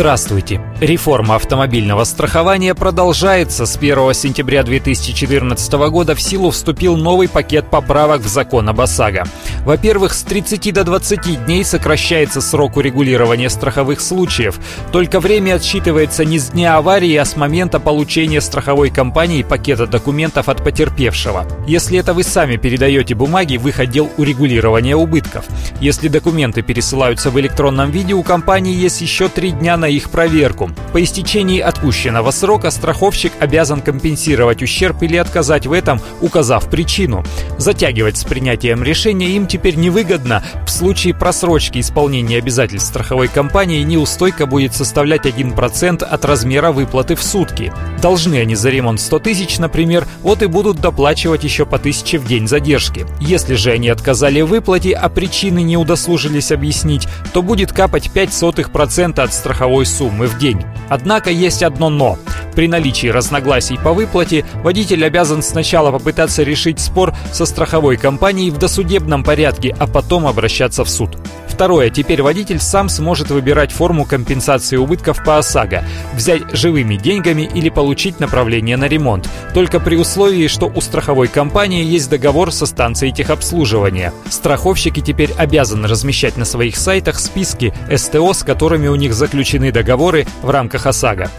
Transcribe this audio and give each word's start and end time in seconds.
Здравствуйте! 0.00 0.62
Реформа 0.80 1.34
автомобильного 1.34 2.04
страхования 2.04 2.74
продолжается. 2.74 3.66
С 3.66 3.76
1 3.76 4.14
сентября 4.14 4.62
2014 4.62 5.72
года 5.90 6.14
в 6.14 6.22
силу 6.22 6.48
вступил 6.52 6.96
новый 6.96 7.28
пакет 7.28 7.68
поправок 7.68 8.22
в 8.22 8.26
закон 8.26 8.66
об 8.70 8.80
ОСАГО. 8.80 9.24
Во-первых, 9.66 10.14
с 10.14 10.22
30 10.22 10.72
до 10.72 10.84
20 10.84 11.44
дней 11.44 11.62
сокращается 11.66 12.40
срок 12.40 12.78
урегулирования 12.78 13.50
страховых 13.50 14.00
случаев. 14.00 14.58
Только 14.90 15.20
время 15.20 15.56
отсчитывается 15.56 16.24
не 16.24 16.38
с 16.38 16.48
дня 16.48 16.78
аварии, 16.78 17.14
а 17.16 17.26
с 17.26 17.36
момента 17.36 17.78
получения 17.78 18.40
страховой 18.40 18.88
компанией 18.88 19.42
пакета 19.42 19.86
документов 19.86 20.48
от 20.48 20.64
потерпевшего. 20.64 21.44
Если 21.66 21.98
это 21.98 22.14
вы 22.14 22.22
сами 22.22 22.56
передаете 22.56 23.14
бумаги 23.14 23.58
в 23.58 23.68
их 23.68 23.78
отдел 23.78 24.10
урегулирования 24.16 24.96
убытков. 24.96 25.44
Если 25.78 26.08
документы 26.08 26.62
пересылаются 26.62 27.28
в 27.28 27.38
электронном 27.38 27.90
виде, 27.90 28.14
у 28.14 28.22
компании 28.22 28.74
есть 28.74 29.02
еще 29.02 29.28
три 29.28 29.50
дня 29.50 29.76
на 29.76 29.89
их 29.90 30.10
проверку. 30.10 30.70
По 30.92 31.02
истечении 31.02 31.60
отпущенного 31.60 32.30
срока 32.30 32.70
страховщик 32.70 33.32
обязан 33.40 33.80
компенсировать 33.80 34.62
ущерб 34.62 35.02
или 35.02 35.16
отказать 35.16 35.66
в 35.66 35.72
этом, 35.72 36.00
указав 36.20 36.68
причину. 36.70 37.24
Затягивать 37.58 38.16
с 38.16 38.24
принятием 38.24 38.82
решения 38.82 39.30
им 39.30 39.46
теперь 39.46 39.76
невыгодно. 39.76 40.42
В 40.66 40.70
случае 40.70 41.14
просрочки 41.14 41.80
исполнения 41.80 42.38
обязательств 42.38 42.88
страховой 42.88 43.28
компании 43.28 43.82
неустойка 43.82 44.46
будет 44.46 44.74
составлять 44.74 45.26
1% 45.26 46.04
от 46.04 46.24
размера 46.24 46.72
выплаты 46.72 47.14
в 47.14 47.22
сутки. 47.22 47.72
Должны 48.00 48.36
они 48.36 48.54
за 48.54 48.70
ремонт 48.70 49.00
100 49.00 49.18
тысяч, 49.18 49.58
например, 49.58 50.06
вот 50.22 50.42
и 50.42 50.46
будут 50.46 50.80
доплачивать 50.80 51.44
еще 51.44 51.66
по 51.66 51.78
тысяче 51.78 52.18
в 52.18 52.26
день 52.26 52.48
задержки. 52.48 53.06
Если 53.20 53.54
же 53.54 53.72
они 53.72 53.88
отказали 53.88 54.40
в 54.40 54.48
выплате, 54.48 54.92
а 54.92 55.08
причины 55.08 55.62
не 55.62 55.76
удосужились 55.76 56.52
объяснить, 56.52 57.08
то 57.32 57.42
будет 57.42 57.72
капать 57.72 58.10
0,05% 58.14 59.20
от 59.20 59.32
страховой 59.32 59.79
суммы 59.86 60.26
в 60.26 60.38
день. 60.38 60.62
Однако 60.88 61.30
есть 61.30 61.62
одно 61.62 61.88
«но». 61.88 62.18
При 62.54 62.66
наличии 62.66 63.06
разногласий 63.06 63.78
по 63.78 63.92
выплате 63.92 64.44
водитель 64.62 65.04
обязан 65.04 65.42
сначала 65.42 65.92
попытаться 65.92 66.42
решить 66.42 66.80
спор 66.80 67.14
со 67.32 67.46
страховой 67.46 67.96
компанией 67.96 68.50
в 68.50 68.58
досудебном 68.58 69.22
порядке, 69.22 69.74
а 69.78 69.86
потом 69.86 70.26
обращаться 70.26 70.84
в 70.84 70.90
суд. 70.90 71.16
Второе. 71.60 71.90
Теперь 71.90 72.22
водитель 72.22 72.58
сам 72.58 72.88
сможет 72.88 73.28
выбирать 73.28 73.70
форму 73.70 74.06
компенсации 74.06 74.78
убытков 74.78 75.22
по 75.22 75.36
ОСАГО, 75.36 75.84
взять 76.14 76.40
живыми 76.54 76.96
деньгами 76.96 77.42
или 77.42 77.68
получить 77.68 78.18
направление 78.18 78.78
на 78.78 78.86
ремонт, 78.88 79.28
только 79.52 79.78
при 79.78 79.96
условии, 79.96 80.46
что 80.46 80.72
у 80.74 80.80
страховой 80.80 81.28
компании 81.28 81.84
есть 81.84 82.08
договор 82.08 82.50
со 82.50 82.64
станцией 82.64 83.12
техобслуживания. 83.12 84.14
Страховщики 84.30 85.00
теперь 85.00 85.34
обязаны 85.36 85.86
размещать 85.86 86.38
на 86.38 86.46
своих 86.46 86.78
сайтах 86.78 87.20
списки 87.20 87.74
СТО, 87.94 88.32
с 88.32 88.42
которыми 88.42 88.88
у 88.88 88.94
них 88.94 89.12
заключены 89.12 89.70
договоры 89.70 90.26
в 90.40 90.48
рамках 90.48 90.86
ОСАГО. 90.86 91.30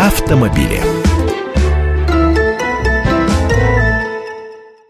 Автомобили. 0.00 0.99